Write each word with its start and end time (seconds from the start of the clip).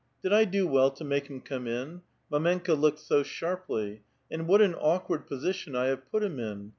''Did 0.23 0.33
I 0.33 0.45
do 0.45 0.65
well 0.65 0.89
to 0.89 1.03
make 1.03 1.27
him 1.27 1.41
come 1.41 1.67
in? 1.67 2.01
Mdmenka 2.31 2.75
looked 2.75 2.97
so 2.97 3.21
sharply! 3.21 4.01
And 4.31 4.47
what 4.47 4.59
an 4.63 4.73
awkard 4.73 5.27
position 5.27 5.75
I 5.75 5.89
have 5.89 6.09
put 6.11 6.23
him 6.23 6.39
in 6.39 6.69